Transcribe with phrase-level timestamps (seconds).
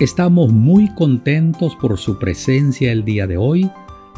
[0.00, 3.70] Estamos muy contentos por su presencia el día de hoy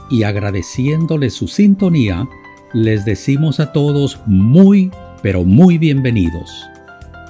[0.08, 2.26] y agradeciéndole su sintonía,
[2.72, 4.90] les decimos a todos muy,
[5.22, 6.50] pero muy bienvenidos.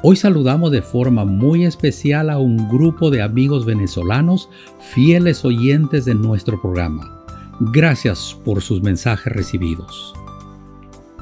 [0.04, 4.48] Hoy saludamos de forma muy especial a un grupo de amigos venezolanos
[4.94, 7.24] fieles oyentes de nuestro programa.
[7.72, 10.14] Gracias por sus mensajes recibidos.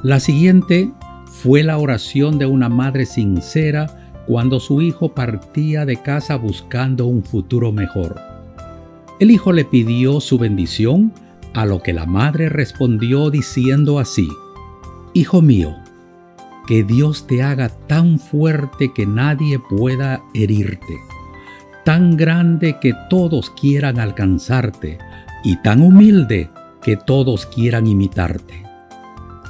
[0.02, 0.92] La siguiente
[1.24, 7.22] fue la oración de una madre sincera cuando su hijo partía de casa buscando un
[7.22, 8.20] futuro mejor.
[9.20, 11.12] El hijo le pidió su bendición,
[11.52, 14.28] a lo que la madre respondió diciendo así,
[15.12, 15.76] Hijo mío,
[16.66, 20.98] que Dios te haga tan fuerte que nadie pueda herirte,
[21.84, 24.98] tan grande que todos quieran alcanzarte,
[25.44, 26.50] y tan humilde
[26.82, 28.64] que todos quieran imitarte.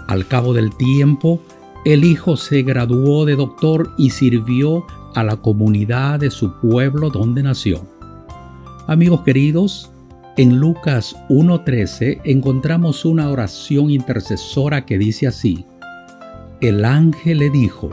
[0.09, 1.41] Al cabo del tiempo,
[1.85, 7.43] el hijo se graduó de doctor y sirvió a la comunidad de su pueblo donde
[7.43, 7.87] nació.
[8.87, 9.91] Amigos queridos,
[10.37, 15.67] en Lucas 1.13 encontramos una oración intercesora que dice así,
[16.61, 17.91] El ángel le dijo,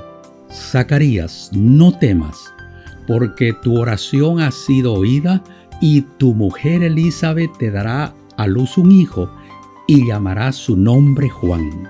[0.49, 2.37] Zacarías, no temas,
[3.07, 5.43] porque tu oración ha sido oída
[5.81, 9.29] y tu mujer Elizabeth te dará a luz un hijo
[9.87, 11.89] y llamará su nombre Juan.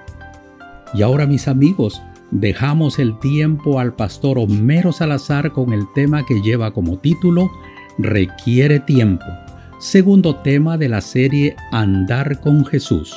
[0.93, 6.41] Y ahora mis amigos, dejamos el tiempo al pastor Homero Salazar con el tema que
[6.41, 7.49] lleva como título
[7.97, 9.25] Requiere tiempo,
[9.79, 13.13] segundo tema de la serie Andar con Jesús.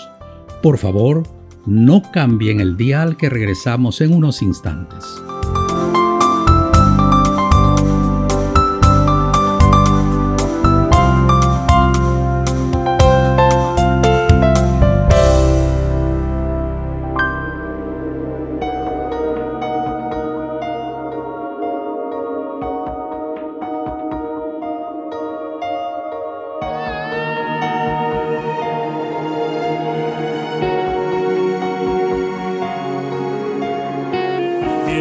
[0.62, 1.22] Por favor,
[1.66, 5.04] no cambien el dial que regresamos en unos instantes.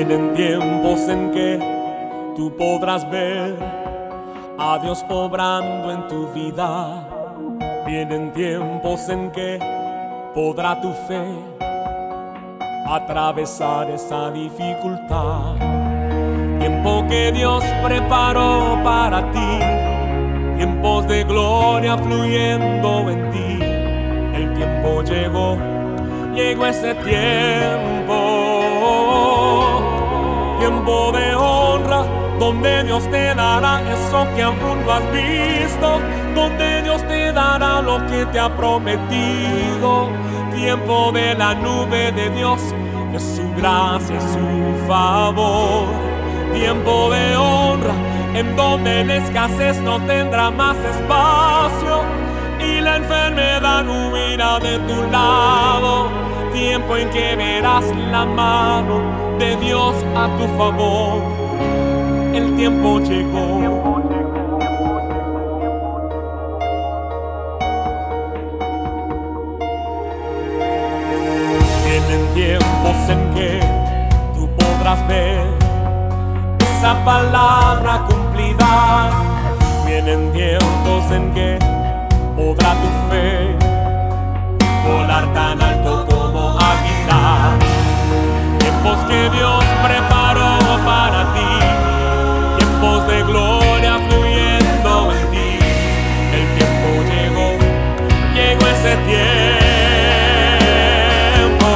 [0.06, 1.58] Vienen tiempos en que
[2.36, 3.56] tú podrás ver
[4.60, 7.08] a Dios obrando en tu vida.
[7.86, 9.60] Vienen tiempos en que
[10.36, 11.24] podrá tu fe
[12.86, 15.56] atravesar esa dificultad.
[16.60, 23.64] Tiempo que Dios preparó para ti, tiempos de gloria fluyendo en ti.
[24.36, 25.58] El tiempo llegó,
[26.36, 28.23] llegó ese tiempo
[30.84, 32.04] tiempo de honra,
[32.40, 36.02] donde Dios te dará eso que aún no has visto,
[36.36, 40.10] donde Dios te dará lo que te ha prometido.
[40.54, 42.60] Tiempo de la nube de Dios,
[43.14, 45.88] de su gracia y su favor.
[46.54, 47.94] Tiempo de honra,
[48.34, 52.02] en donde la escasez no tendrá más espacio
[52.60, 56.33] y la enfermedad huirá de tu lado.
[56.54, 59.02] Tiempo en que verás la mano
[59.40, 61.20] de Dios a tu favor.
[62.32, 64.02] El tiempo llegó.
[71.86, 73.60] Vienen tiempos en que
[74.36, 75.48] tú podrás ver
[76.60, 79.10] esa palabra cumplida.
[79.88, 81.58] Vienen tiempos en que
[82.36, 83.56] podrá tu fe
[84.86, 85.83] volar tan alto
[88.60, 91.54] tiempos que Dios preparó para ti,
[92.58, 95.60] tiempos de gloria fluyendo en ti.
[96.34, 97.50] El tiempo llegó,
[98.34, 98.94] llegó ese
[101.52, 101.70] tiempo,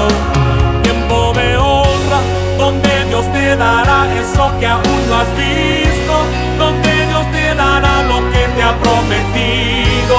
[0.83, 2.19] tiempo de honra,
[2.57, 6.15] donde Dios te dará eso que aún no has visto,
[6.57, 10.17] donde Dios te dará lo que te ha prometido.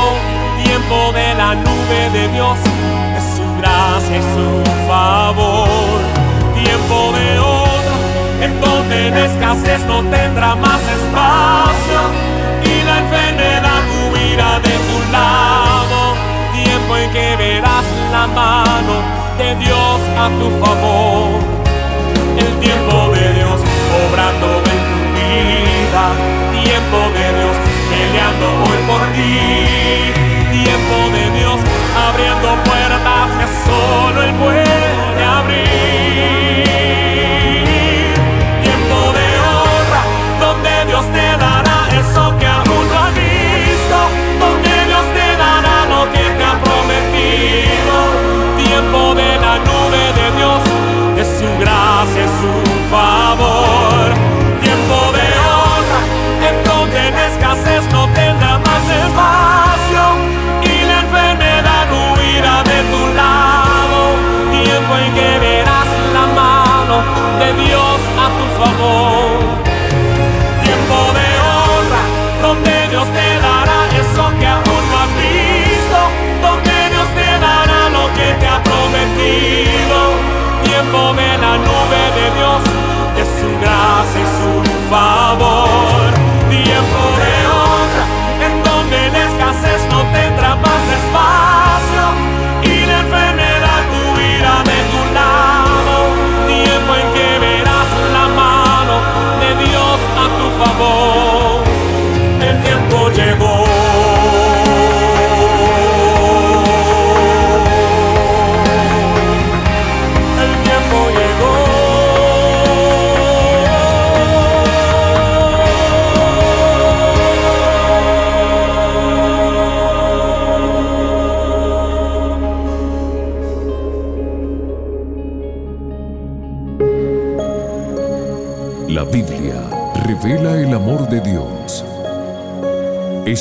[0.62, 2.58] Tiempo de la nube de Dios,
[3.58, 6.00] gracia y su favor
[6.54, 7.96] tiempo de honra,
[8.42, 12.00] en donde la escasez no tendrá más espacio
[12.64, 13.82] y la enfermedad
[14.12, 16.14] huirá de tu lado.
[16.52, 18.94] Tiempo en que verás la mano
[19.38, 21.40] de Dios a tu favor.
[22.36, 23.58] El tiempo de Dios
[24.02, 26.04] obrando en tu vida.
[26.62, 27.56] Tiempo de Dios
[27.90, 29.32] peleando hoy por ti.
[30.52, 31.60] Tiempo de Dios
[32.46, 32.67] favor
[33.68, 34.67] solo el pueblo.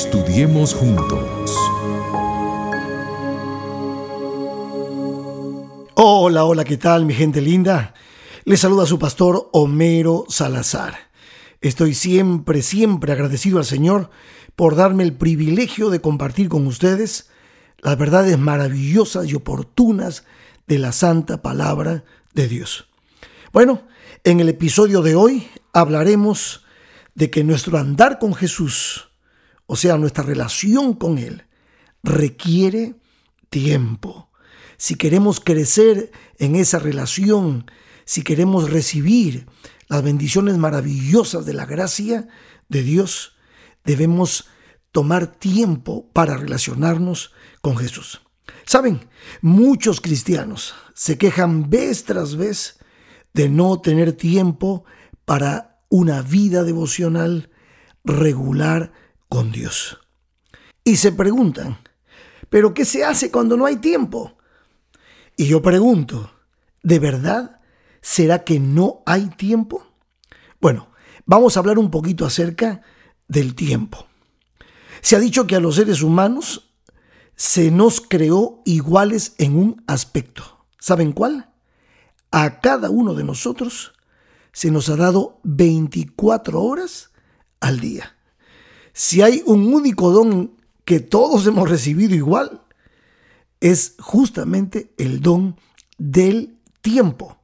[0.00, 1.56] Estudiemos juntos.
[5.96, 7.94] Hola, hola, ¿qué tal mi gente linda?
[8.44, 10.94] Les saluda su pastor Homero Salazar.
[11.60, 14.10] Estoy siempre, siempre agradecido al Señor
[14.54, 17.28] por darme el privilegio de compartir con ustedes
[17.78, 20.24] las verdades maravillosas y oportunas
[20.68, 22.04] de la santa palabra
[22.34, 22.86] de Dios.
[23.52, 23.82] Bueno,
[24.22, 26.64] en el episodio de hoy hablaremos
[27.16, 29.07] de que nuestro andar con Jesús,
[29.70, 31.44] o sea, nuestra relación con Él,
[32.02, 32.96] requiere
[33.50, 34.30] tiempo.
[34.78, 37.70] Si queremos crecer en esa relación,
[38.06, 39.46] si queremos recibir
[39.88, 42.28] las bendiciones maravillosas de la gracia
[42.70, 43.36] de Dios,
[43.84, 44.48] debemos
[44.90, 48.22] tomar tiempo para relacionarnos con Jesús.
[48.64, 49.06] Saben,
[49.42, 52.78] muchos cristianos se quejan vez tras vez
[53.34, 54.86] de no tener tiempo
[55.26, 57.50] para una vida devocional
[58.02, 58.92] regular
[59.28, 59.98] con Dios.
[60.84, 61.78] Y se preguntan,
[62.48, 64.36] ¿pero qué se hace cuando no hay tiempo?
[65.36, 66.30] Y yo pregunto,
[66.82, 67.60] ¿de verdad
[68.00, 69.86] será que no hay tiempo?
[70.60, 70.90] Bueno,
[71.26, 72.82] vamos a hablar un poquito acerca
[73.28, 74.06] del tiempo.
[75.00, 76.72] Se ha dicho que a los seres humanos
[77.36, 80.66] se nos creó iguales en un aspecto.
[80.80, 81.52] ¿Saben cuál?
[82.32, 83.92] A cada uno de nosotros
[84.52, 87.12] se nos ha dado 24 horas
[87.60, 88.17] al día.
[88.98, 92.62] Si hay un único don que todos hemos recibido igual,
[93.60, 95.54] es justamente el don
[95.98, 97.38] del tiempo.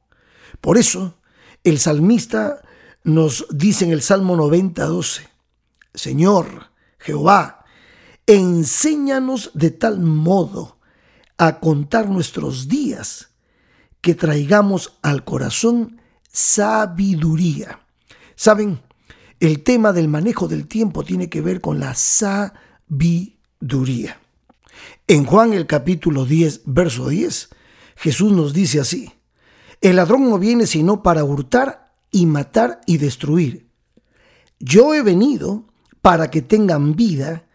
[0.59, 1.15] Por eso,
[1.63, 2.61] el salmista
[3.05, 5.29] nos dice en el Salmo 90, 12,
[5.93, 7.63] Señor, Jehová,
[8.27, 10.77] enséñanos de tal modo
[11.37, 13.29] a contar nuestros días
[14.01, 16.01] que traigamos al corazón
[16.33, 17.79] sabiduría.
[18.35, 18.81] Saben,
[19.39, 23.29] el tema del manejo del tiempo tiene que ver con la sabiduría.
[25.07, 27.49] En Juan el capítulo 10, verso 10,
[27.95, 29.11] Jesús nos dice así,
[29.81, 33.67] el ladrón no viene sino para hurtar y matar y destruir.
[34.59, 35.65] Yo he venido
[36.01, 37.45] para que tengan vida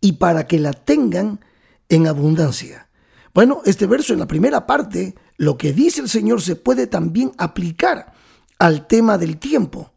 [0.00, 1.40] y para que la tengan
[1.88, 2.88] en abundancia.
[3.32, 7.32] Bueno, este verso en la primera parte, lo que dice el Señor se puede también
[7.36, 8.12] aplicar
[8.58, 9.92] al tema del tiempo.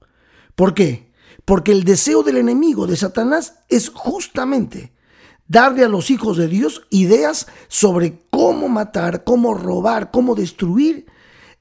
[0.56, 1.07] ¿Por qué?
[1.48, 4.92] Porque el deseo del enemigo de Satanás es justamente
[5.48, 11.06] darle a los hijos de Dios ideas sobre cómo matar, cómo robar, cómo destruir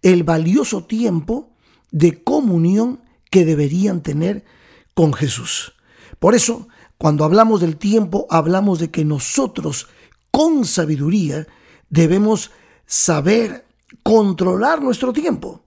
[0.03, 1.51] el valioso tiempo
[1.93, 3.01] de comunión
[3.31, 4.45] que deberían tener
[4.93, 5.75] con Jesús.
[6.19, 6.67] Por eso,
[6.99, 9.87] cuando hablamos del tiempo, hablamos de que nosotros,
[10.33, 11.47] con sabiduría,
[11.91, 12.51] debemos
[12.87, 13.65] saber
[14.03, 15.66] controlar nuestro tiempo.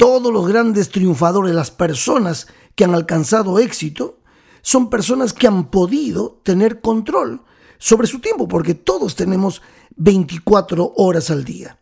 [0.00, 4.20] Todos los grandes triunfadores, las personas que han alcanzado éxito,
[4.62, 7.42] son personas que han podido tener control
[7.76, 9.60] sobre su tiempo, porque todos tenemos
[9.96, 11.78] 24 horas al día.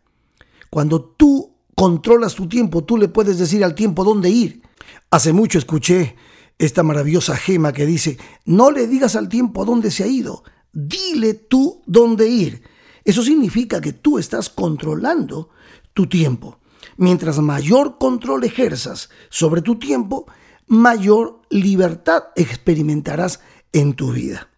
[0.69, 4.63] Cuando tú controlas tu tiempo, tú le puedes decir al tiempo dónde ir.
[5.11, 6.17] Hace mucho escuché
[6.57, 10.43] esta maravillosa gema que dice, no le digas al tiempo a dónde se ha ido,
[10.73, 12.63] dile tú dónde ir.
[13.05, 15.51] Eso significa que tú estás controlando
[15.93, 16.58] tu tiempo.
[16.97, 20.25] Mientras mayor control ejerzas sobre tu tiempo,
[20.67, 23.41] mayor libertad experimentarás
[23.73, 24.49] en tu vida.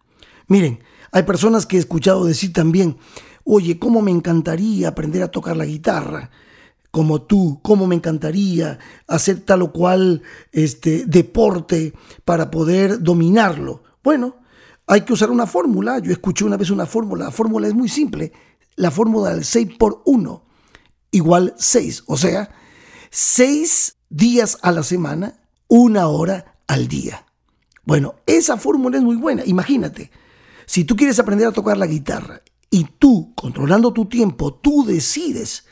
[0.46, 2.98] Miren, hay personas que he escuchado decir también,
[3.44, 6.30] oye, ¿cómo me encantaría aprender a tocar la guitarra?
[6.90, 13.82] Como tú, cómo me encantaría hacer tal o cual este, deporte para poder dominarlo.
[14.04, 14.36] Bueno,
[14.86, 15.98] hay que usar una fórmula.
[16.00, 17.26] Yo escuché una vez una fórmula.
[17.26, 18.32] La fórmula es muy simple.
[18.76, 20.51] La fórmula del 6 por 1
[21.12, 22.04] igual 6.
[22.06, 22.50] O sea,
[23.10, 25.38] 6 días a la semana,
[25.68, 27.24] una hora al día.
[27.84, 29.44] Bueno, esa fórmula es muy buena.
[29.44, 30.10] Imagínate,
[30.66, 35.66] si tú quieres aprender a tocar la guitarra y tú, controlando tu tiempo, tú decides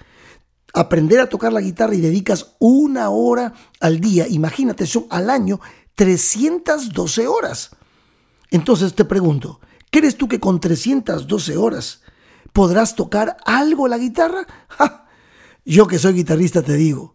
[0.73, 5.61] aprender a tocar la guitarra y dedicas una hora al día, imagínate, son al año
[5.95, 7.71] 312 horas.
[8.51, 12.03] Entonces te pregunto, ¿crees tú que con 312 horas
[12.53, 14.47] podrás tocar algo la guitarra?
[15.71, 17.15] Yo que soy guitarrista te digo,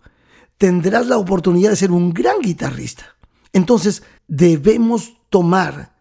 [0.57, 3.17] tendrás la oportunidad de ser un gran guitarrista.
[3.51, 5.97] Entonces debemos tomar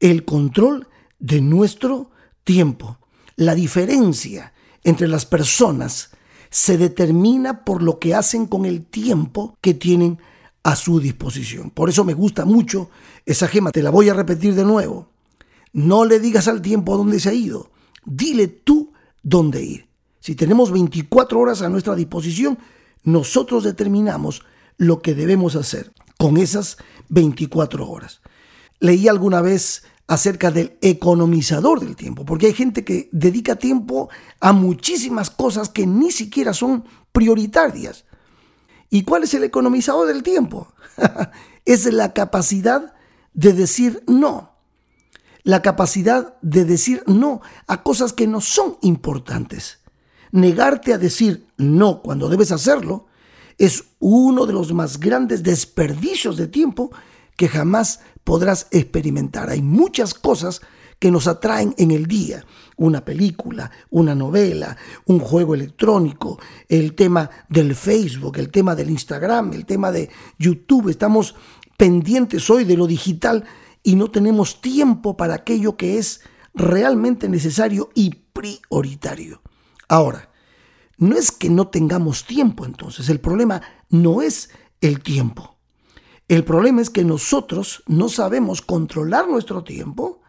[0.00, 2.10] el control de nuestro
[2.44, 2.96] tiempo.
[3.36, 6.12] La diferencia entre las personas
[6.48, 10.18] se determina por lo que hacen con el tiempo que tienen
[10.62, 11.68] a su disposición.
[11.68, 12.88] Por eso me gusta mucho
[13.26, 13.70] esa gema.
[13.70, 15.10] Te la voy a repetir de nuevo.
[15.74, 17.70] No le digas al tiempo a dónde se ha ido.
[18.06, 19.91] Dile tú dónde ir.
[20.22, 22.56] Si tenemos 24 horas a nuestra disposición,
[23.02, 24.44] nosotros determinamos
[24.76, 26.76] lo que debemos hacer con esas
[27.08, 28.20] 24 horas.
[28.78, 34.52] Leí alguna vez acerca del economizador del tiempo, porque hay gente que dedica tiempo a
[34.52, 38.04] muchísimas cosas que ni siquiera son prioritarias.
[38.90, 40.72] ¿Y cuál es el economizador del tiempo?
[41.64, 42.94] es la capacidad
[43.34, 44.52] de decir no.
[45.42, 49.81] La capacidad de decir no a cosas que no son importantes.
[50.32, 53.06] Negarte a decir no cuando debes hacerlo
[53.58, 56.90] es uno de los más grandes desperdicios de tiempo
[57.36, 59.50] que jamás podrás experimentar.
[59.50, 60.62] Hay muchas cosas
[60.98, 62.46] que nos atraen en el día.
[62.76, 69.52] Una película, una novela, un juego electrónico, el tema del Facebook, el tema del Instagram,
[69.52, 70.08] el tema de
[70.38, 70.88] YouTube.
[70.88, 71.34] Estamos
[71.76, 73.44] pendientes hoy de lo digital
[73.82, 76.22] y no tenemos tiempo para aquello que es
[76.54, 79.42] realmente necesario y prioritario.
[79.92, 80.30] Ahora,
[80.96, 84.48] no es que no tengamos tiempo entonces, el problema no es
[84.80, 85.58] el tiempo.
[86.28, 90.22] El problema es que nosotros no sabemos controlar nuestro tiempo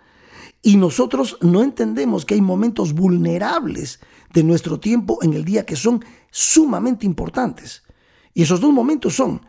[0.61, 4.01] y nosotros no entendemos que hay momentos vulnerables
[4.33, 7.83] de nuestro tiempo en el día que son sumamente importantes.
[8.33, 9.45] Y esos dos momentos son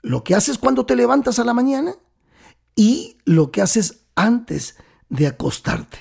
[0.00, 1.94] lo que haces cuando te levantas a la mañana
[2.74, 4.74] y lo que haces antes
[5.08, 5.98] de acostarte.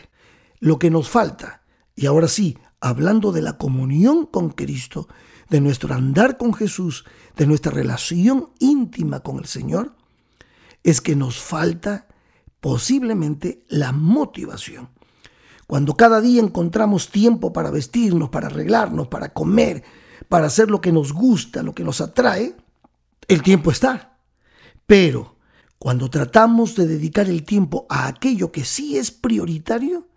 [0.59, 1.61] Lo que nos falta,
[1.95, 5.07] y ahora sí, hablando de la comunión con Cristo,
[5.49, 7.05] de nuestro andar con Jesús,
[7.37, 9.95] de nuestra relación íntima con el Señor,
[10.83, 12.07] es que nos falta
[12.59, 14.89] posiblemente la motivación.
[15.67, 19.83] Cuando cada día encontramos tiempo para vestirnos, para arreglarnos, para comer,
[20.27, 22.55] para hacer lo que nos gusta, lo que nos atrae,
[23.27, 24.17] el tiempo está.
[24.85, 25.37] Pero
[25.77, 30.07] cuando tratamos de dedicar el tiempo a aquello que sí es prioritario,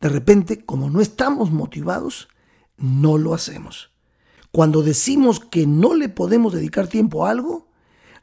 [0.00, 2.28] de repente, como no estamos motivados,
[2.76, 3.90] no lo hacemos.
[4.52, 7.68] Cuando decimos que no le podemos dedicar tiempo a algo,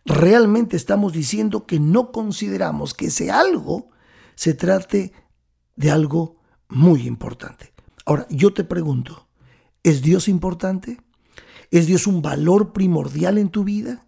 [0.06, 3.90] realmente estamos diciendo que no consideramos que ese algo
[4.36, 5.14] se trate
[5.76, 6.38] de algo
[6.70, 7.74] muy importante.
[8.06, 9.28] Ahora, yo te pregunto,
[9.84, 11.02] ¿es Dios importante?
[11.72, 14.06] ¿Es Dios un valor primordial en tu vida?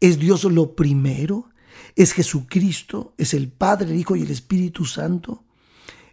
[0.00, 1.48] ¿Es Dios lo primero?
[1.96, 3.14] ¿Es Jesucristo?
[3.16, 5.44] ¿Es el Padre, el Hijo y el Espíritu Santo?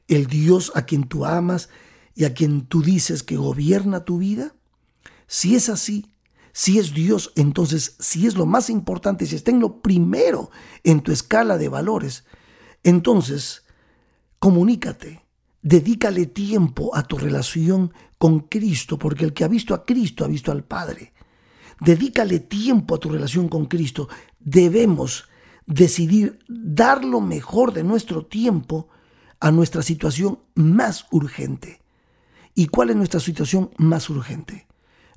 [0.07, 1.69] ¿El Dios a quien tú amas
[2.13, 4.55] y a quien tú dices que gobierna tu vida?
[5.27, 6.11] Si es así,
[6.53, 10.51] si es Dios, entonces si es lo más importante, si está en lo primero
[10.83, 12.23] en tu escala de valores,
[12.83, 13.63] entonces
[14.39, 15.25] comunícate,
[15.61, 20.27] dedícale tiempo a tu relación con Cristo, porque el que ha visto a Cristo ha
[20.27, 21.13] visto al Padre.
[21.81, 24.07] Dedícale tiempo a tu relación con Cristo.
[24.39, 25.25] Debemos
[25.65, 28.87] decidir dar lo mejor de nuestro tiempo
[29.39, 31.81] a nuestra situación más urgente.
[32.53, 34.67] ¿Y cuál es nuestra situación más urgente?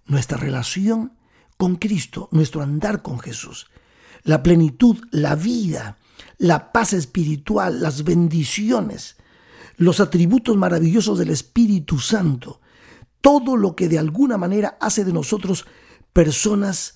[0.08, 1.12] nuestra relación
[1.56, 3.68] con Cristo, nuestro andar con Jesús,
[4.24, 5.98] la plenitud, la vida,
[6.38, 9.16] la paz espiritual, las bendiciones,
[9.76, 12.60] los atributos maravillosos del Espíritu Santo,
[13.20, 15.66] todo lo que de alguna manera hace de nosotros
[16.12, 16.94] personas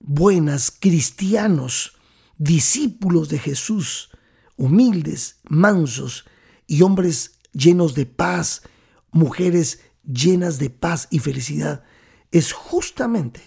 [0.00, 1.98] buenas, cristianos,
[2.38, 4.10] discípulos de Jesús,
[4.56, 6.24] humildes, mansos
[6.68, 8.62] y hombres llenos de paz,
[9.10, 11.82] mujeres llenas de paz y felicidad
[12.30, 13.42] es justamente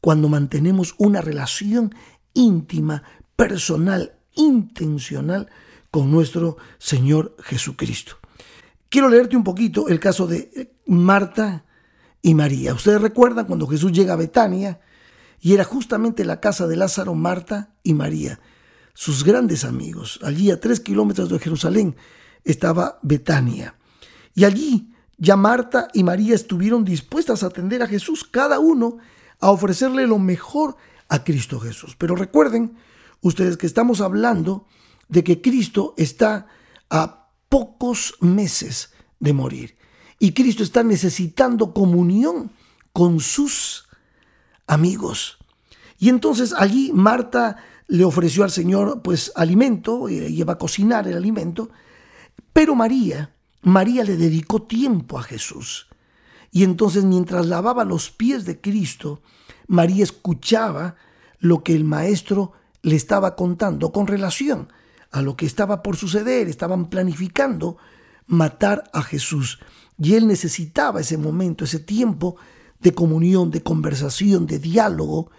[0.00, 1.94] cuando mantenemos una relación
[2.32, 3.02] íntima,
[3.36, 5.50] personal, intencional
[5.90, 8.16] con nuestro Señor Jesucristo.
[8.88, 11.64] Quiero leerte un poquito el caso de Marta
[12.22, 12.74] y María.
[12.74, 14.80] Ustedes recuerdan cuando Jesús llega a Betania
[15.40, 18.40] y era justamente la casa de Lázaro, Marta y María,
[18.94, 20.20] sus grandes amigos.
[20.22, 21.96] Allí a tres kilómetros de Jerusalén
[22.44, 23.74] estaba Betania.
[24.34, 28.98] Y allí ya Marta y María estuvieron dispuestas a atender a Jesús, cada uno
[29.40, 30.76] a ofrecerle lo mejor
[31.08, 31.96] a Cristo Jesús.
[31.96, 32.76] Pero recuerden
[33.20, 34.66] ustedes que estamos hablando
[35.08, 36.46] de que Cristo está
[36.88, 39.76] a pocos meses de morir
[40.18, 42.52] y Cristo está necesitando comunión
[42.92, 43.88] con sus
[44.66, 45.38] amigos.
[45.98, 47.56] Y entonces allí Marta
[47.88, 51.70] le ofreció al Señor pues alimento, y iba a cocinar el alimento,
[52.52, 55.88] pero María, María le dedicó tiempo a Jesús.
[56.50, 59.22] Y entonces mientras lavaba los pies de Cristo,
[59.66, 60.96] María escuchaba
[61.38, 64.68] lo que el maestro le estaba contando con relación
[65.12, 66.48] a lo que estaba por suceder.
[66.48, 67.76] Estaban planificando
[68.26, 69.60] matar a Jesús.
[69.98, 72.36] Y él necesitaba ese momento, ese tiempo
[72.80, 75.30] de comunión, de conversación, de diálogo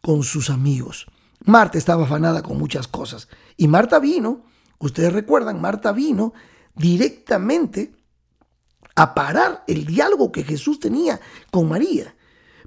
[0.00, 1.06] con sus amigos.
[1.44, 3.28] Marta estaba afanada con muchas cosas.
[3.56, 4.42] Y Marta vino,
[4.80, 6.32] ustedes recuerdan, Marta vino
[6.74, 7.92] directamente
[8.96, 11.20] a parar el diálogo que Jesús tenía
[11.50, 12.14] con María.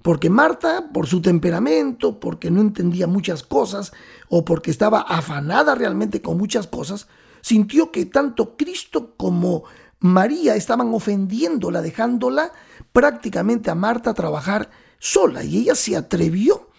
[0.01, 3.93] Porque Marta, por su temperamento, porque no entendía muchas cosas
[4.29, 7.07] o porque estaba afanada realmente con muchas cosas,
[7.41, 9.63] sintió que tanto Cristo como
[9.99, 12.51] María estaban ofendiéndola, dejándola
[12.91, 15.43] prácticamente a Marta trabajar sola.
[15.43, 16.69] Y ella se atrevió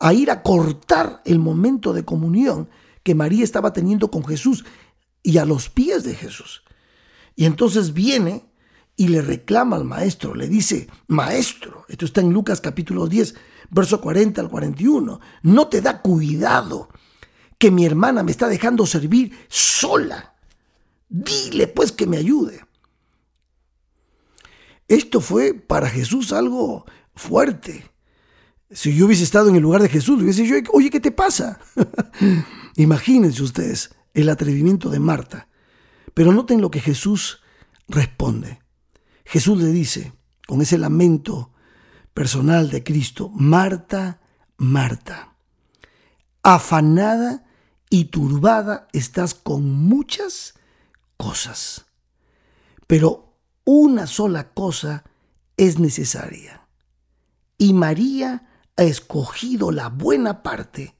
[0.00, 2.68] a ir a cortar el momento de comunión
[3.04, 4.64] que María estaba teniendo con Jesús
[5.22, 6.64] y a los pies de Jesús.
[7.36, 8.46] Y entonces viene
[8.96, 13.34] y le reclama al maestro, le dice, maestro, esto está en Lucas capítulo 10,
[13.70, 16.88] verso 40 al 41, no te da cuidado
[17.58, 20.34] que mi hermana me está dejando servir sola.
[21.08, 22.64] Dile pues que me ayude.
[24.88, 27.90] Esto fue para Jesús algo fuerte.
[28.74, 31.60] Si yo hubiese estado en el lugar de Jesús, hubiese dicho, oye, ¿qué te pasa?
[32.76, 35.48] Imagínense ustedes el atrevimiento de Marta.
[36.12, 37.40] Pero noten lo que Jesús
[37.88, 38.58] responde.
[39.24, 40.12] Jesús le dice,
[40.48, 41.52] con ese lamento
[42.12, 44.20] personal de Cristo, Marta,
[44.56, 45.36] Marta,
[46.42, 47.44] afanada
[47.90, 50.54] y turbada estás con muchas
[51.16, 51.86] cosas,
[52.88, 55.04] pero una sola cosa
[55.56, 56.66] es necesaria.
[57.56, 60.94] Y María ha escogido la buena parte,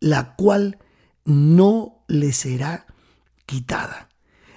[0.00, 0.78] la cual
[1.24, 2.86] no le será
[3.46, 4.08] quitada.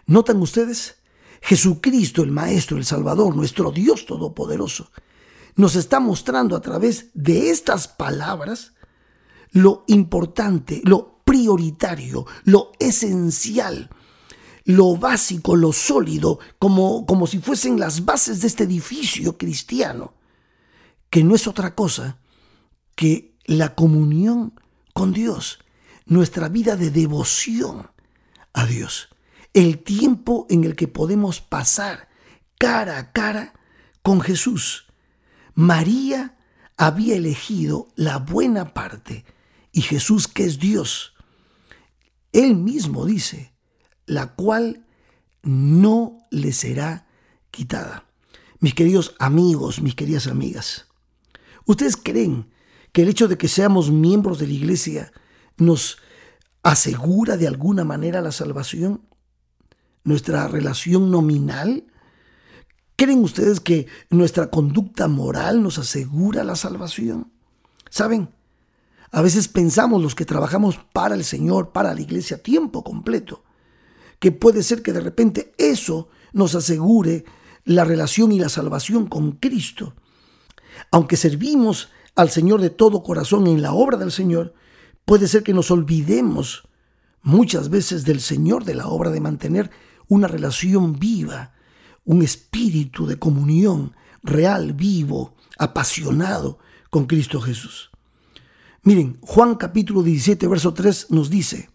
[0.05, 0.95] ¿Notan ustedes?
[1.41, 4.91] Jesucristo, el Maestro, el Salvador, nuestro Dios Todopoderoso,
[5.55, 8.73] nos está mostrando a través de estas palabras
[9.51, 13.89] lo importante, lo prioritario, lo esencial,
[14.65, 20.13] lo básico, lo sólido, como, como si fuesen las bases de este edificio cristiano,
[21.09, 22.19] que no es otra cosa
[22.97, 24.59] que la comunión
[24.93, 25.59] con Dios,
[26.05, 27.89] nuestra vida de devoción
[28.51, 29.07] a Dios
[29.57, 32.09] el tiempo en el que podemos pasar
[32.59, 33.53] cara a cara
[34.03, 34.85] con Jesús.
[35.55, 36.37] María
[36.77, 39.25] había elegido la buena parte
[39.71, 41.15] y Jesús, que es Dios,
[42.33, 43.55] él mismo dice,
[44.05, 44.85] la cual
[45.41, 47.07] no le será
[47.49, 48.05] quitada.
[48.59, 50.85] Mis queridos amigos, mis queridas amigas,
[51.65, 52.51] ¿ustedes creen
[52.97, 55.11] que el hecho de que seamos miembros de la iglesia
[55.55, 55.99] nos
[56.63, 59.07] asegura de alguna manera la salvación?
[60.03, 61.85] nuestra relación nominal?
[62.95, 67.31] ¿Creen ustedes que nuestra conducta moral nos asegura la salvación?
[67.91, 68.33] ¿Saben?
[69.11, 73.43] A veces pensamos los que trabajamos para el Señor, para la iglesia tiempo completo,
[74.17, 77.25] que puede ser que de repente eso nos asegure
[77.63, 79.93] la relación y la salvación con Cristo.
[80.89, 84.55] Aunque servimos al Señor de todo corazón en la obra del Señor,
[85.05, 86.67] puede ser que nos olvidemos
[87.21, 89.69] muchas veces del Señor de la obra de mantener
[90.07, 91.53] una relación viva,
[92.05, 96.57] un espíritu de comunión real, vivo, apasionado
[96.89, 97.91] con Cristo Jesús.
[98.81, 101.69] Miren, Juan capítulo 17, verso 3 nos dice,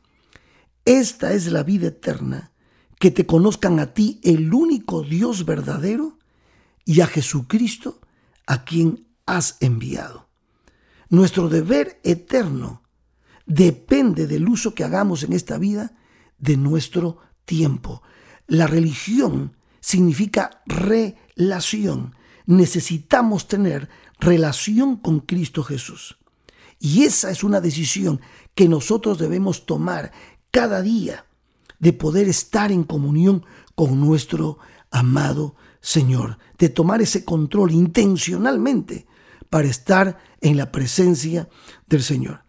[0.85, 2.51] esta es la vida eterna,
[2.99, 6.19] que te conozcan a ti el único Dios verdadero
[6.85, 8.01] y a Jesucristo
[8.47, 10.32] a quien has enviado.
[11.13, 12.85] Nuestro deber eterno
[13.45, 15.93] depende del uso que hagamos en esta vida
[16.39, 18.01] de nuestro tiempo,
[18.47, 22.15] la religión significa relación.
[22.47, 26.17] Necesitamos tener relación con Cristo Jesús.
[26.81, 28.23] Y esa es una decisión
[28.55, 30.13] que nosotros debemos tomar
[30.51, 31.27] cada día
[31.79, 33.45] de poder estar en comunión
[33.75, 39.07] con nuestro amado Señor, de tomar ese control intencionalmente
[39.53, 41.47] para estar en la presencia
[41.87, 42.43] del Señor.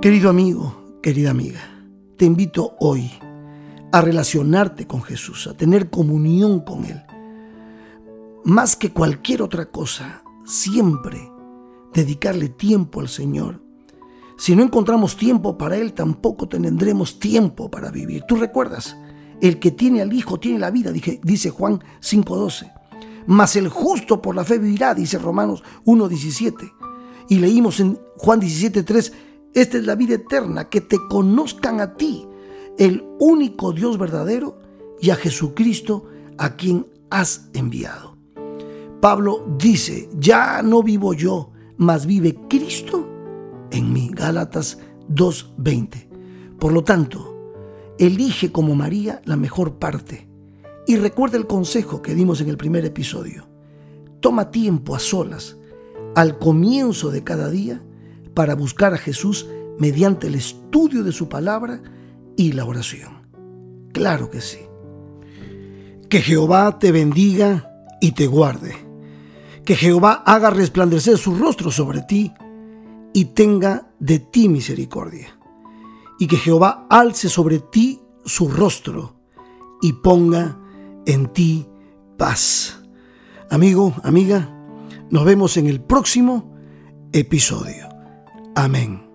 [0.00, 1.60] Querido amigo, querida amiga,
[2.16, 3.10] te invito hoy
[3.92, 7.02] a relacionarte con Jesús, a tener comunión con Él.
[8.46, 11.30] Más que cualquier otra cosa, siempre
[11.92, 13.62] dedicarle tiempo al Señor,
[14.38, 18.22] Si no encontramos tiempo para Él, tampoco tendremos tiempo para vivir.
[18.28, 18.96] ¿Tú recuerdas?
[19.40, 22.72] El que tiene al Hijo tiene la vida, dice Juan 5.12.
[23.26, 26.72] Mas el justo por la fe vivirá, dice Romanos 1.17.
[27.28, 29.12] Y leímos en Juan 17.3,
[29.54, 32.24] esta es la vida eterna, que te conozcan a ti,
[32.78, 34.60] el único Dios verdadero,
[35.00, 36.04] y a Jesucristo,
[36.38, 38.16] a quien has enviado.
[39.00, 43.08] Pablo dice, ya no vivo yo, mas vive Cristo
[43.70, 44.10] en mí.
[44.12, 46.56] Gálatas 2.20.
[46.58, 47.54] Por lo tanto,
[47.98, 50.28] elige como María la mejor parte.
[50.86, 53.46] Y recuerda el consejo que dimos en el primer episodio.
[54.20, 55.56] Toma tiempo a solas,
[56.14, 57.82] al comienzo de cada día,
[58.34, 61.82] para buscar a Jesús mediante el estudio de su palabra
[62.36, 63.28] y la oración.
[63.92, 64.58] Claro que sí.
[66.08, 68.87] Que Jehová te bendiga y te guarde.
[69.68, 72.32] Que Jehová haga resplandecer su rostro sobre ti
[73.12, 75.38] y tenga de ti misericordia.
[76.18, 79.20] Y que Jehová alce sobre ti su rostro
[79.82, 80.58] y ponga
[81.04, 81.68] en ti
[82.16, 82.82] paz.
[83.50, 84.48] Amigo, amiga,
[85.10, 86.56] nos vemos en el próximo
[87.12, 87.90] episodio.
[88.54, 89.07] Amén.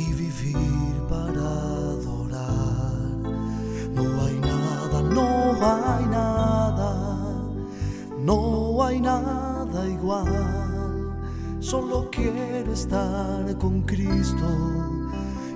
[0.00, 1.46] Y vivir para
[1.94, 2.98] adorar.
[3.94, 5.26] No hay nada, no
[5.72, 6.90] hay nada,
[8.18, 10.32] no hay nada igual.
[11.60, 14.48] Solo quiero estar con Cristo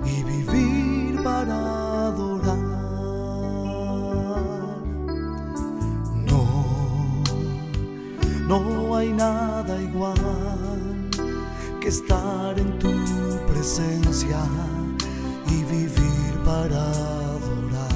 [0.05, 2.75] y vivir para adorar.
[8.47, 11.09] No hay nada igual
[11.81, 13.24] que estar en tu
[13.65, 14.41] presencia
[15.47, 16.83] y vivir para
[17.33, 17.89] adorar.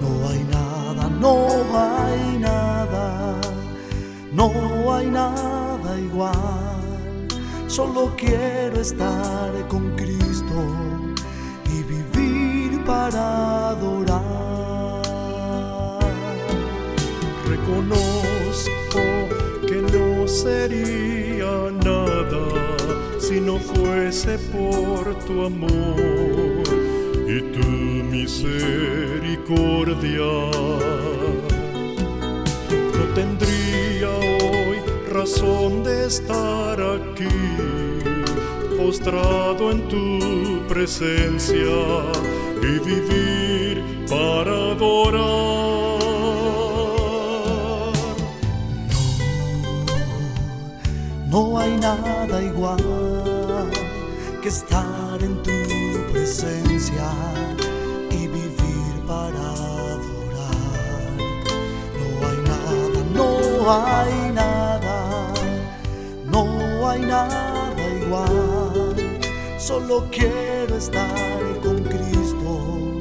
[0.00, 1.34] No hay nada, no
[1.72, 3.40] hay nada,
[4.32, 6.34] no hay nada igual.
[7.68, 10.58] Solo quiero estar con Cristo
[11.72, 15.04] y vivir para adorar.
[17.46, 19.00] Reconozco
[19.68, 21.83] que no sería nada
[23.44, 26.62] no fuese por tu amor
[27.28, 27.66] y tu
[28.10, 28.60] misericordia.
[32.96, 34.78] No tendría hoy
[35.12, 37.28] razón de estar aquí,
[38.78, 41.76] postrado en tu presencia
[42.62, 45.24] y vivir para adorar.
[51.30, 52.93] No hay nada igual
[54.44, 57.10] que estar en tu presencia
[58.10, 61.16] y vivir para adorar.
[61.98, 65.32] No hay nada, no hay nada,
[66.26, 68.94] no hay nada igual.
[69.58, 72.93] Solo quiero estar con Cristo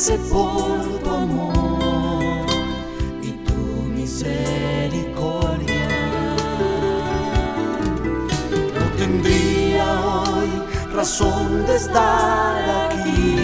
[0.00, 2.46] fuese por tu amor
[3.22, 3.60] y tu
[3.94, 5.88] misericordia.
[8.78, 10.50] No tendría hoy
[10.94, 13.36] razón de estar aquí,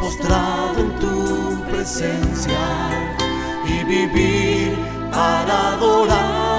[0.00, 2.64] postrado en tu presencia
[3.66, 4.78] y vivir
[5.12, 6.49] para adorar.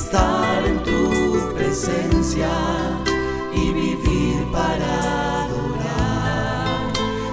[0.00, 2.48] estar en tu presencia
[3.52, 4.90] y vivir para
[5.44, 6.66] adorar.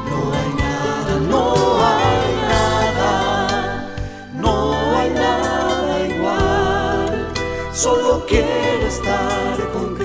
[0.10, 1.44] No hay nada, no
[1.92, 3.12] hay nada,
[4.44, 4.56] no
[4.96, 7.34] hay nada igual.
[7.72, 9.97] Solo quiero estar contigo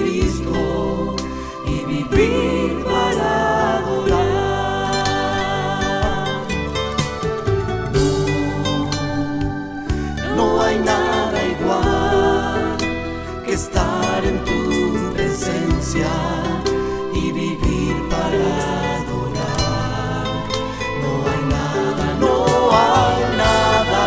[13.53, 16.09] que estar en tu presencia
[17.12, 18.45] y vivir para
[18.97, 20.27] adorar.
[21.03, 22.35] No hay nada, no
[22.87, 24.07] hay nada,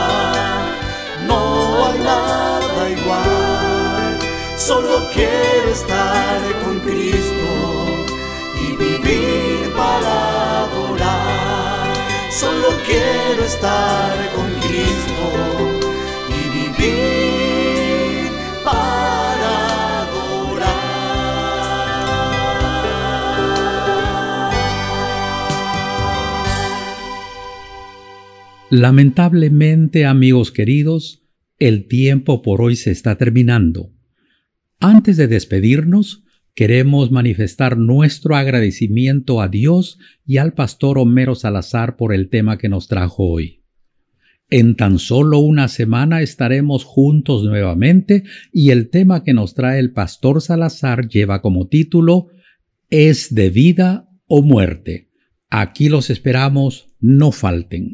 [1.28, 1.42] no
[1.86, 4.20] hay nada igual.
[4.58, 7.50] Solo quiero estar con Cristo
[8.64, 11.94] y vivir para adorar.
[12.32, 15.55] Solo quiero estar con Cristo
[28.78, 31.24] Lamentablemente, amigos queridos,
[31.60, 33.94] el tiempo por hoy se está terminando.
[34.82, 42.14] Antes de despedirnos, queremos manifestar nuestro agradecimiento a Dios y al pastor Homero Salazar por
[42.14, 43.64] el tema que nos trajo hoy.
[44.50, 49.94] En tan solo una semana estaremos juntos nuevamente y el tema que nos trae el
[49.94, 52.28] pastor Salazar lleva como título
[52.90, 55.12] ¿Es de vida o muerte?
[55.50, 57.94] Aquí los esperamos, no falten.